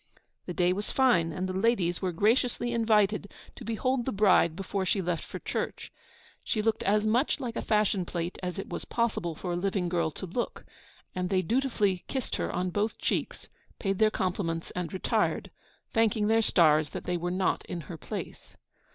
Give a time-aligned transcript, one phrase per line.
[0.47, 4.83] The day was fine, and the ladies were graciously invited to behold the bride before
[4.83, 5.91] she left for church.
[6.43, 9.89] She looked as much like a fashion plate as it was possible for a living
[9.89, 10.65] girl to look;
[11.13, 15.51] and they dutifully kissed her on both cheeks, paid their compliments and retired,
[15.93, 18.55] thanking their stars that they were not in her place.